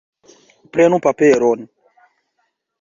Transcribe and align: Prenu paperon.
Prenu 0.77 0.99
paperon. 1.07 1.69